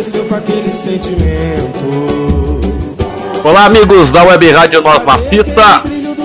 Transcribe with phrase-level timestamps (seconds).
[0.00, 1.78] Com aquele sentimento.
[3.44, 5.82] Olá, amigos da Web Rádio Nós na Fita.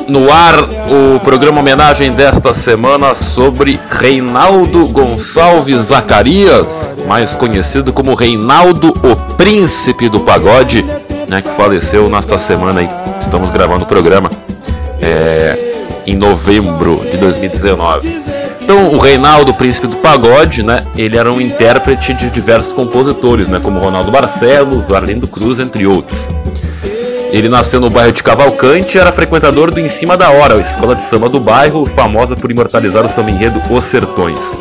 [0.07, 8.93] No ar, o programa homenagem desta semana sobre Reinaldo Gonçalves Zacarias, mais conhecido como Reinaldo,
[9.03, 10.81] o Príncipe do Pagode,
[11.27, 12.89] né, que faleceu nesta semana aí.
[13.20, 14.31] Estamos gravando o programa
[15.01, 15.57] é,
[16.07, 18.45] em novembro de 2019.
[18.65, 20.87] Então, o Reinaldo, príncipe do pagode, né?
[20.97, 23.59] Ele era um intérprete de diversos compositores, né?
[23.62, 26.31] Como Ronaldo Barcelos, Arlindo Cruz, entre outros.
[27.31, 30.59] Ele nasceu no bairro de Cavalcante e era frequentador do Em Cima da Hora, a
[30.59, 34.57] escola de samba do bairro, famosa por imortalizar o samba enredo Os Sertões.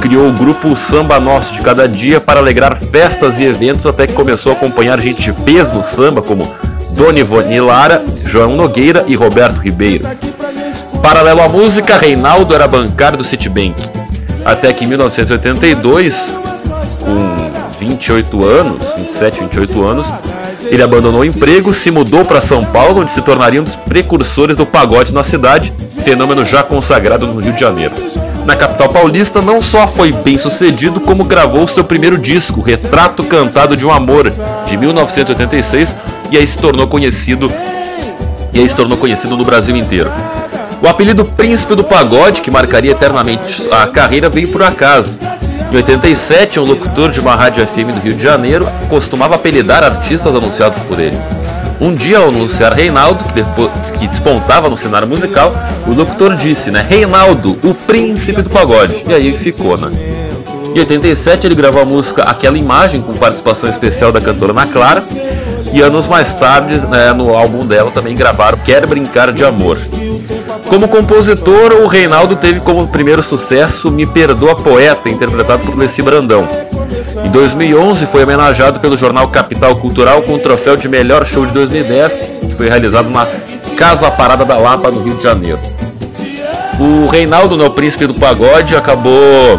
[0.00, 4.14] Criou o grupo Samba Nosso de Cada Dia para alegrar festas e eventos, até que
[4.14, 6.52] começou a acompanhar gente de peso no samba, como
[6.96, 10.08] Dona Ivone Lara, João Nogueira e Roberto Ribeiro.
[11.08, 13.74] Paralelo à música, Reinaldo era bancário do Citibank.
[14.44, 16.38] Até que em 1982,
[17.00, 20.12] com 28 anos, 27, 28 anos,
[20.64, 24.54] ele abandonou o emprego, se mudou para São Paulo, onde se tornaria um dos precursores
[24.54, 25.72] do pagode na cidade,
[26.04, 27.94] fenômeno já consagrado no Rio de Janeiro.
[28.44, 33.74] Na capital paulista, não só foi bem sucedido, como gravou seu primeiro disco, Retrato Cantado
[33.78, 34.30] de um Amor,
[34.66, 35.96] de 1986,
[36.30, 37.50] e aí se tornou conhecido
[38.52, 40.10] e aí se tornou conhecido no Brasil inteiro.
[40.80, 45.20] O apelido Príncipe do Pagode, que marcaria eternamente a carreira, veio por acaso.
[45.72, 50.34] Em 87, um locutor de uma rádio FM do Rio de Janeiro costumava apelidar artistas
[50.34, 51.18] anunciados por ele.
[51.80, 55.52] Um dia, ao anunciar Reinaldo, que, depois, que despontava no cenário musical,
[55.86, 56.84] o locutor disse, né?
[56.88, 59.04] Reinaldo, o príncipe do pagode.
[59.06, 59.90] E aí ficou, né?
[60.74, 65.02] Em 87, ele gravou a música Aquela Imagem, com participação especial da cantora Ana Clara.
[65.72, 69.78] E anos mais tarde, né, no álbum dela, também gravaram Quer Brincar de Amor.
[70.66, 76.46] Como compositor, o Reinaldo teve como primeiro sucesso Me Perdoa Poeta, interpretado por Leci Brandão.
[77.24, 81.52] Em 2011 foi homenageado pelo jornal Capital Cultural com o troféu de melhor show de
[81.52, 83.26] 2010, que foi realizado na
[83.76, 85.60] Casa Parada da Lapa, no Rio de Janeiro.
[86.78, 89.58] O Reinaldo, no Príncipe do Pagode, acabou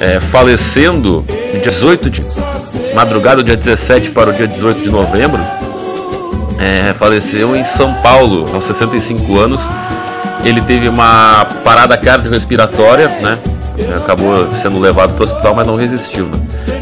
[0.00, 1.24] é, falecendo
[1.54, 2.22] no dia 18 de
[2.94, 5.40] madrugada, dia 17 para o dia 18 de novembro.
[6.58, 9.68] É, faleceu em São Paulo, aos 65 anos,
[10.44, 13.38] ele teve uma parada cardiorrespiratória, né?
[13.96, 16.24] Acabou sendo levado para o hospital, mas não resistiu.
[16.26, 16.38] Né?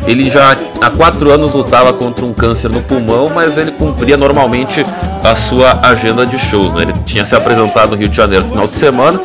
[0.07, 4.87] Ele já há quatro anos lutava contra um câncer no pulmão, mas ele cumpria normalmente
[5.25, 6.73] a sua agenda de shows.
[6.75, 6.83] Né?
[6.83, 9.21] Ele tinha se apresentado no Rio de Janeiro no final de semana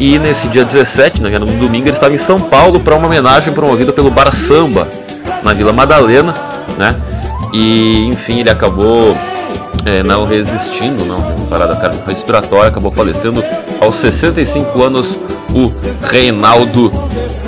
[0.00, 3.52] e nesse dia 17, né, no domingo, ele estava em São Paulo para uma homenagem
[3.52, 4.86] promovida pelo Bar Samba
[5.42, 6.32] na Vila Madalena,
[6.78, 6.94] né?
[7.52, 9.16] E enfim, ele acabou
[9.84, 13.42] é, não resistindo, não, teve uma parada cardiorrespiratória, acabou falecendo
[13.80, 15.18] aos 65 anos,
[15.54, 15.72] o
[16.06, 16.92] Reinaldo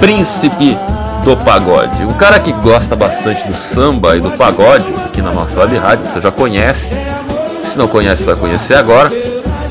[0.01, 0.77] Príncipe
[1.25, 2.05] do Pagode.
[2.05, 6.09] Um cara que gosta bastante do samba e do pagode, aqui na nossa web rádio,
[6.09, 6.97] você já conhece,
[7.63, 9.11] se não conhece, vai conhecer agora.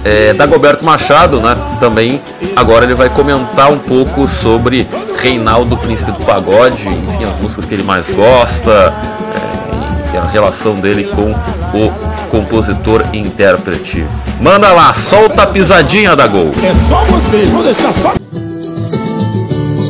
[0.05, 1.57] É, Dagoberto Machado, né?
[1.79, 2.21] Também
[2.55, 4.87] agora ele vai comentar um pouco sobre
[5.17, 8.93] Reinaldo Príncipe do Pagode, enfim, as músicas que ele mais gosta,
[10.19, 14.05] a relação dele com o compositor e intérprete.
[14.41, 16.51] Manda lá, solta a pisadinha da Gol.
[16.63, 18.13] É só vocês, vou deixar só.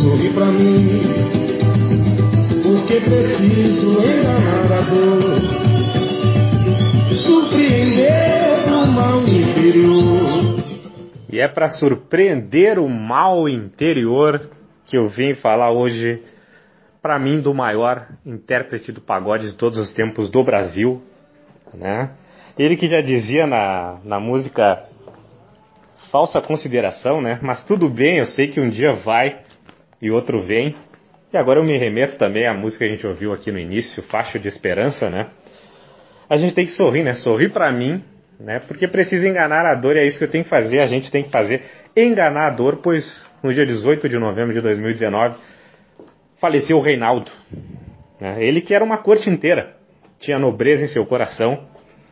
[0.01, 1.01] Sorri pra mim,
[2.63, 5.41] porque preciso enganar a dor.
[7.17, 10.63] Surpreender o mal interior.
[11.31, 14.41] E é para surpreender o mal interior
[14.83, 16.23] que eu vim falar hoje,
[17.01, 21.01] para mim, do maior intérprete do pagode de todos os tempos do Brasil,
[21.73, 22.11] né?
[22.57, 24.83] Ele que já dizia na, na música
[26.11, 27.39] Falsa Consideração, né?
[27.41, 29.39] Mas tudo bem, eu sei que um dia vai
[30.01, 30.75] e outro vem.
[31.31, 34.03] E agora eu me remeto também à música que a gente ouviu aqui no início,
[34.03, 35.27] Faixa de Esperança, né?
[36.29, 37.13] A gente tem que sorrir, né?
[37.13, 38.03] Sorrir para mim,
[38.39, 38.59] né?
[38.59, 41.09] Porque precisa enganar a dor e é isso que eu tenho que fazer, a gente
[41.09, 41.63] tem que fazer.
[41.95, 45.35] Enganar a dor, pois no dia 18 de novembro de 2019
[46.39, 47.31] faleceu o Reinaldo.
[48.19, 48.43] Né?
[48.43, 49.75] Ele que era uma corte inteira,
[50.19, 51.67] tinha nobreza em seu coração,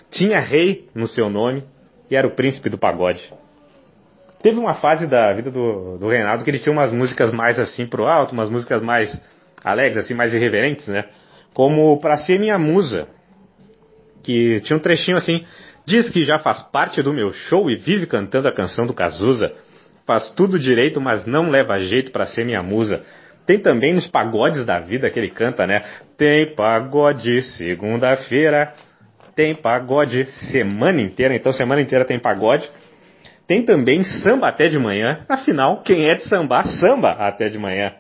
[0.10, 1.64] tinha rei no seu nome
[2.10, 3.34] e era o príncipe do pagode.
[4.42, 7.88] Teve uma fase da vida do, do Reinaldo que ele tinha umas músicas mais assim
[7.88, 9.20] pro alto, umas músicas mais
[9.64, 11.06] alegres, assim, mais irreverentes, né?
[11.54, 13.08] Como Pra Ser Minha Musa,
[14.24, 15.44] que tinha um trechinho assim,
[15.86, 19.52] diz que já faz parte do meu show e vive cantando a canção do Cazuza.
[20.06, 23.04] Faz tudo direito, mas não leva jeito para ser minha musa.
[23.48, 25.82] Tem também nos pagodes da vida que ele canta, né?
[26.18, 28.74] Tem pagode segunda-feira,
[29.34, 32.70] tem pagode semana inteira, então semana inteira tem pagode.
[33.48, 37.94] Tem também samba até de manhã, afinal, quem é de sambar, samba até de manhã.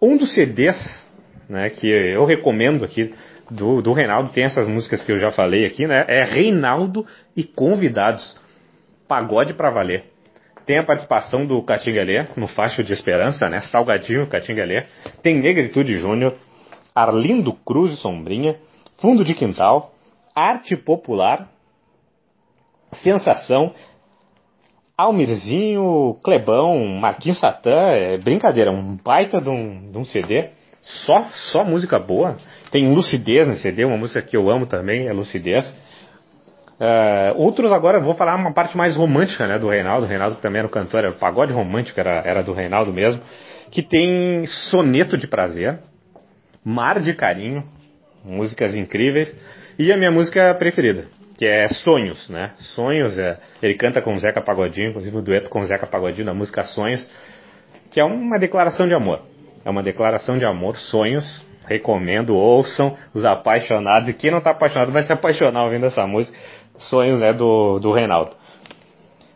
[0.00, 1.10] Um dos CDs
[1.48, 3.14] né, que eu recomendo aqui
[3.50, 6.04] do, do Reinaldo, tem essas músicas que eu já falei aqui, né?
[6.06, 8.36] É Reinaldo e Convidados.
[9.08, 10.13] Pagode pra valer.
[10.66, 13.60] Tem a participação do Catingalé no Facho de Esperança, né?
[13.60, 14.86] Salgadinho Catingalé.
[15.22, 16.36] Tem Negritude Júnior,
[16.94, 18.56] Arlindo Cruz e Sombrinha,
[18.96, 19.92] Fundo de Quintal,
[20.34, 21.48] Arte Popular,
[22.92, 23.74] Sensação,
[24.96, 30.50] Almirzinho, Clebão, Marquinhos Satã, é brincadeira, um baita de um, de um CD,
[30.80, 32.38] só, só música boa.
[32.70, 35.74] Tem Lucidez nesse CD, uma música que eu amo também, é Lucidez.
[36.84, 40.04] Uh, outros agora, vou falar uma parte mais romântica né, do Reinaldo.
[40.04, 43.22] O Reinaldo também era o cantor, era o pagode romântico, era, era do Reinaldo mesmo.
[43.70, 45.78] Que tem Soneto de Prazer,
[46.62, 47.64] Mar de Carinho,
[48.22, 49.34] músicas incríveis.
[49.78, 51.06] E a minha música preferida,
[51.38, 52.52] que é Sonhos, né?
[52.56, 56.34] Sonhos, é, ele canta com Zeca Pagodinho, inclusive o um dueto com Zeca Pagodinho na
[56.34, 57.08] música Sonhos,
[57.90, 59.22] que é uma declaração de amor.
[59.64, 64.92] É uma declaração de amor, Sonhos, recomendo, ouçam, os apaixonados, e quem não está apaixonado
[64.92, 66.36] vai se apaixonar ouvindo essa música,
[66.78, 68.32] sonhos né, do, do Reinaldo.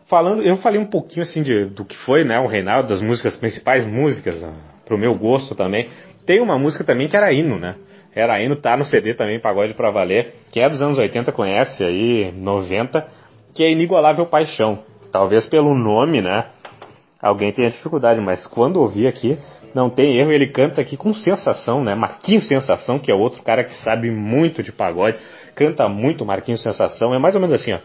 [0.05, 3.35] Falando, eu falei um pouquinho assim de, do que foi né, o Reinaldo, das músicas,
[3.35, 4.53] principais músicas, ah,
[4.85, 5.89] pro meu gosto também.
[6.25, 7.75] Tem uma música também que era hino, né?
[8.13, 11.83] Era hino, tá no CD também, Pagode pra Valer, que é dos anos 80, conhece
[11.83, 13.07] aí, 90,
[13.55, 14.79] que é Inigualável Paixão.
[15.11, 16.45] Talvez pelo nome, né?
[17.21, 19.37] Alguém tenha dificuldade, mas quando ouvi aqui,
[19.73, 21.93] não tem erro, ele canta aqui com sensação, né?
[21.93, 25.17] Marquinhos Sensação, que é outro cara que sabe muito de pagode,
[25.59, 27.79] canta muito Marquinhos Sensação, é mais ou menos assim, ó.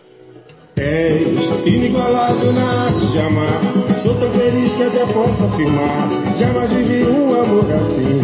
[0.76, 3.61] És inigualável na arte de amar,
[4.00, 8.21] sou tão feliz que até posso afirmar, jamais vivi um amor assim,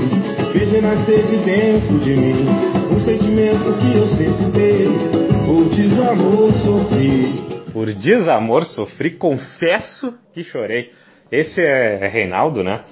[0.53, 2.47] fez renascer de dentro de mim,
[2.95, 7.73] um sentimento que eu sempre teve, por desamor sofri.
[7.73, 10.91] Por desamor sofri, confesso que chorei.
[11.31, 12.85] Esse é Reinaldo, né?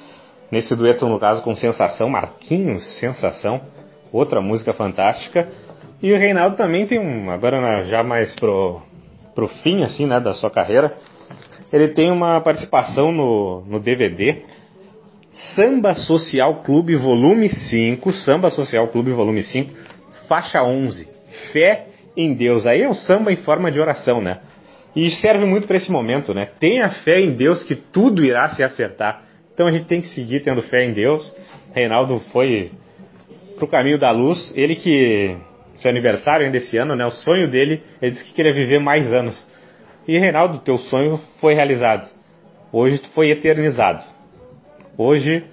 [0.51, 3.61] Nesse dueto, no caso, com Sensação, Marquinhos Sensação,
[4.13, 5.49] outra música fantástica.
[6.03, 8.81] E o Reinaldo também tem um, agora já mais pro,
[9.35, 10.97] pro fim, assim, né, da sua carreira,
[11.73, 14.43] ele tem uma participação no, no DVD
[15.33, 19.73] Samba Social Clube Volume 5, Samba Social Clube Volume 5,
[20.29, 21.09] faixa 11,
[21.53, 21.87] Fé
[22.17, 22.67] em Deus.
[22.67, 24.39] Aí é um samba em forma de oração, né?
[24.97, 26.49] E serve muito para esse momento, né?
[26.59, 29.23] Tenha fé em Deus que tudo irá se acertar.
[29.55, 31.33] Então a gente tem que seguir tendo fé em Deus.
[31.75, 32.73] Reinaldo foi
[33.57, 34.53] pro caminho da luz.
[34.57, 35.37] Ele que
[35.79, 37.07] seu aniversário ainda esse ano, né?
[37.07, 39.47] O sonho dele, ele disse que queria viver mais anos.
[40.07, 42.09] E Reinaldo, teu sonho foi realizado.
[42.73, 44.05] Hoje foi eternizado.
[44.97, 45.45] Hoje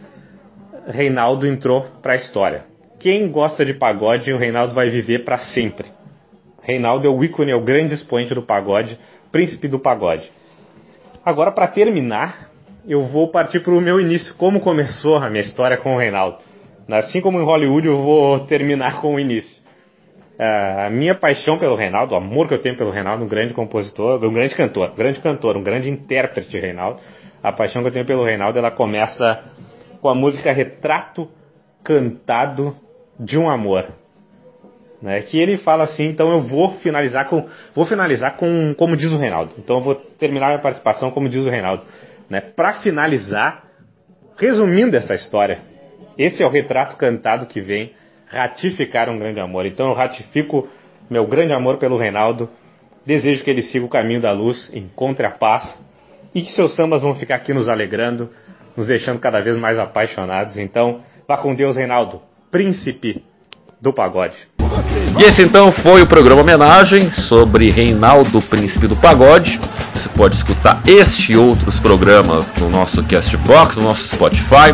[0.87, 2.65] Reinaldo entrou para a história.
[2.99, 5.87] Quem gosta de pagode, o Reinaldo vai viver para sempre.
[6.61, 8.97] Reinaldo é o ícone, é o grande expoente do pagode,
[9.31, 10.31] príncipe do pagode.
[11.23, 12.49] Agora, para terminar,
[12.87, 16.37] eu vou partir para o meu início, como começou a minha história com o Reinaldo.
[16.89, 19.64] Assim como em Hollywood, eu vou terminar com o início.
[20.37, 23.53] Uh, a minha paixão pelo Reinaldo, o amor que eu tenho pelo Reinaldo, um grande
[23.53, 26.99] compositor, um grande cantor, um grande cantor, um grande intérprete, Reinaldo.
[27.41, 29.43] A paixão que eu tenho pelo Reinaldo, ela começa
[30.01, 31.29] com a música Retrato
[31.83, 32.75] Cantado
[33.19, 33.85] de um Amor.
[35.01, 39.11] Né, que ele fala assim, então eu vou finalizar com, vou finalizar com, como diz
[39.11, 39.53] o Reinaldo.
[39.57, 41.83] Então eu vou terminar minha participação como diz o Reinaldo.
[42.29, 42.41] Né?
[42.41, 43.65] Para finalizar,
[44.37, 45.59] resumindo essa história,
[46.17, 47.93] esse é o retrato cantado que vem
[48.27, 49.65] ratificar um grande amor.
[49.65, 50.67] Então eu ratifico
[51.09, 52.49] meu grande amor pelo Reinaldo,
[53.05, 55.81] desejo que ele siga o caminho da luz, encontre a paz
[56.33, 58.29] e que seus sambas vão ficar aqui nos alegrando,
[58.75, 60.57] nos deixando cada vez mais apaixonados.
[60.57, 63.23] Então, vá com Deus, Reinaldo, príncipe
[63.79, 64.35] do pagode.
[65.19, 69.59] E esse então foi o programa homenagem sobre Reinaldo Príncipe do Pagode.
[69.93, 74.73] Você pode escutar este e outros programas no nosso Castbox, no nosso Spotify,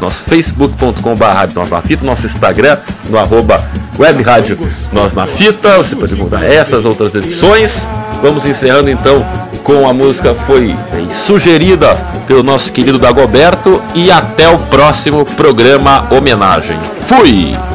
[0.00, 2.78] nosso facebook.com.br nosso Instagram,
[3.08, 3.64] no arroba
[3.98, 4.58] Web Rádio
[4.92, 5.76] Nós na Fita.
[5.76, 7.88] Você pode encontrar essas outras edições.
[8.22, 9.24] Vamos encerrando então
[9.62, 10.74] com a música foi
[11.10, 11.94] sugerida
[12.26, 16.78] pelo nosso querido Dagoberto e até o próximo programa homenagem.
[16.78, 17.69] Fui!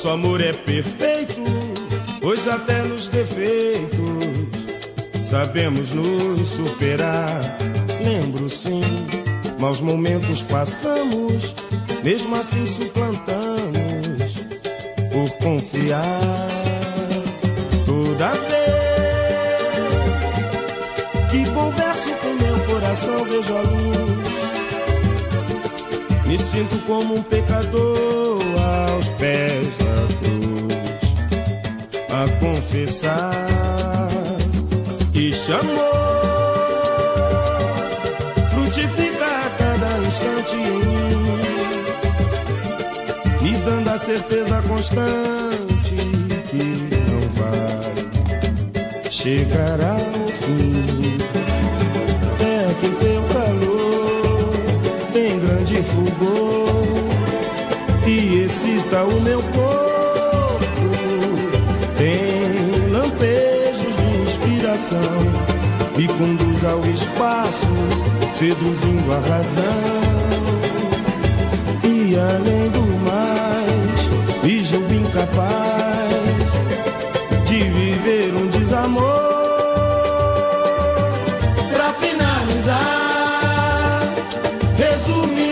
[0.00, 1.44] Nosso amor é perfeito,
[2.22, 3.98] pois até nos defeitos
[5.28, 7.58] sabemos nos superar.
[8.02, 8.80] Lembro sim,
[9.58, 11.54] maus momentos passamos,
[12.02, 14.36] mesmo assim suplantamos
[15.12, 16.48] por confiar.
[17.84, 19.60] Toda vez
[21.30, 24.19] que converso com meu coração, vejo a luz.
[26.30, 28.38] Me sinto como um pecador
[28.88, 30.78] aos pés da cruz
[32.08, 33.48] a confessar
[35.12, 35.74] e chamou
[38.52, 41.42] frutifica a cada instante em mim,
[43.42, 45.96] me dando a certeza constante
[46.48, 46.62] que
[47.10, 50.99] não vai chegar ao fim.
[58.10, 59.70] E excita o meu corpo.
[61.96, 65.20] Tem lampejos de inspiração,
[65.96, 67.68] me conduz ao espaço,
[68.34, 70.10] seduzindo a razão.
[71.84, 74.10] E além do mais,
[74.42, 76.50] me julgo incapaz
[77.44, 79.04] de viver um desamor.
[81.72, 82.80] Pra finalizar,
[84.76, 85.49] resumindo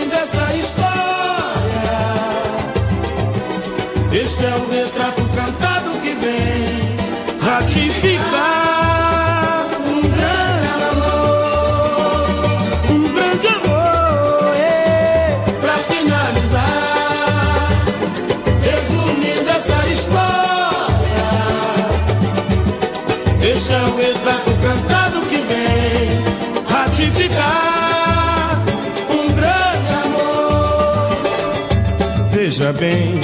[32.59, 33.17] Veja bem,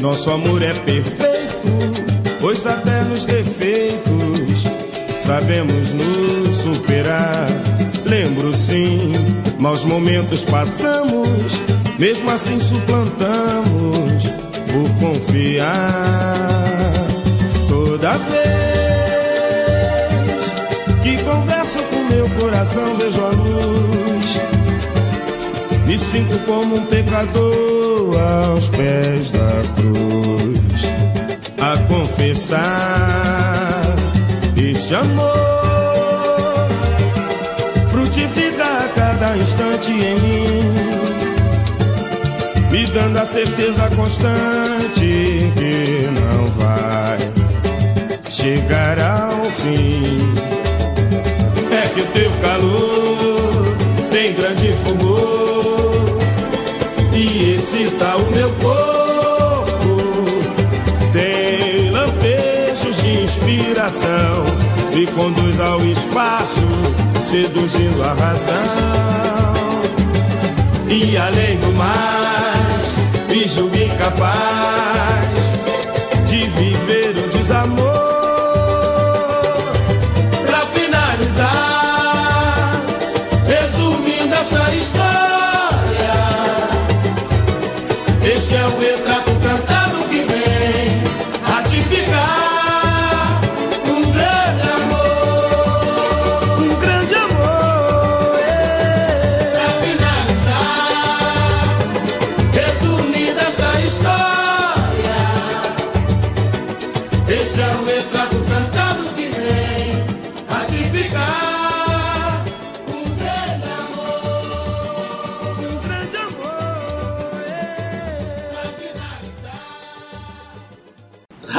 [0.00, 1.68] nosso amor é perfeito,
[2.40, 4.64] pois até nos defeitos
[5.20, 7.46] sabemos nos superar.
[8.04, 9.12] Lembro sim,
[9.60, 11.62] maus momentos passamos,
[12.00, 14.24] mesmo assim suplantamos
[14.72, 15.70] por confiar.
[17.68, 18.42] Toda vez
[21.00, 23.99] que converso com meu coração, vejo a luz.
[26.10, 30.82] Sinto como um pecador aos pés da cruz
[31.62, 32.60] a confessar
[34.56, 36.66] este amor
[37.90, 40.64] frutifica a cada instante em mim,
[42.72, 47.18] me dando a certeza constante que não vai
[48.28, 50.29] chegar ao fim.
[58.00, 59.96] Excita o meu corpo.
[61.12, 64.44] Tem lampejos de inspiração,
[64.94, 66.66] me conduz ao espaço,
[67.26, 68.70] seduzindo a razão.
[70.88, 75.29] E além do mais, me julgo incapaz